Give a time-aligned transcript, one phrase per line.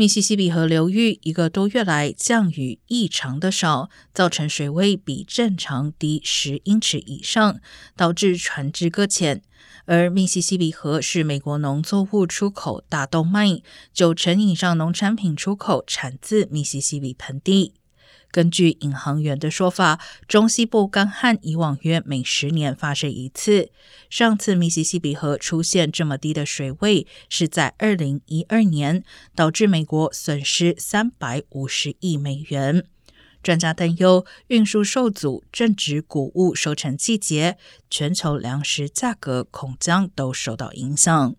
[0.00, 7.60] 密西西比河流域一个多月来降雨异常的少，造成水位比正常低十英尺以上，
[7.94, 9.42] 导致船只搁浅。
[9.84, 13.60] 而密西西比河是美国农作物出口大动脉，
[13.92, 17.74] 九成以上农产品出口产自密西西比盆地。
[18.30, 23.70] 根据引航员的说法，中西部干旱以往约每十年发生一次。
[24.08, 29.02] 上次密西西比河出现这么低的水位是在二零一二年，
[29.34, 32.84] 导致美国损失三百五十亿美元。
[33.42, 37.56] 专家担忧运输受阻，正值谷物收成季节，
[37.88, 41.34] 全球粮食价格恐将都受到影响。